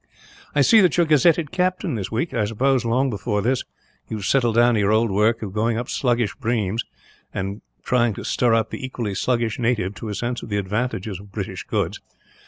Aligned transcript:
"I 0.55 0.61
see 0.61 0.81
that 0.81 0.97
you 0.97 1.03
are 1.03 1.05
gazetted 1.05 1.51
captain, 1.51 1.93
this 1.93 2.09
week. 2.11 2.33
I 2.33 2.45
suppose, 2.45 2.83
long 2.83 3.11
before 3.11 3.43
this, 3.43 3.63
you 4.09 4.17
have 4.17 4.25
settled 4.25 4.55
down 4.55 4.73
to 4.73 4.79
your 4.79 4.91
old 4.91 5.11
work 5.11 5.43
of 5.43 5.53
going 5.53 5.77
up 5.77 5.89
sluggish 5.89 6.31
streams; 6.33 6.83
and 7.31 7.61
trying 7.83 8.15
to 8.15 8.23
stir 8.23 8.55
up 8.55 8.71
the 8.71 8.83
equally 8.83 9.13
sluggish 9.13 9.59
native 9.59 9.93
to 9.97 10.09
a 10.09 10.15
sense 10.15 10.41
of 10.41 10.49
the 10.49 10.57
advantages 10.57 11.19
of 11.19 11.31
British 11.31 11.61
goods. 11.67 12.01